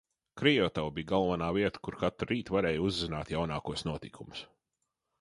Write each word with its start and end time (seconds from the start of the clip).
Krejotava 0.41 0.89
bija 0.95 1.07
galvenā 1.11 1.51
vieta, 1.59 1.83
kur 1.89 1.99
katru 2.05 2.31
rītu 2.33 2.57
varēja 2.57 2.83
uzzināt 2.89 3.35
jaunākos 3.39 3.89
notikumus. 3.93 4.47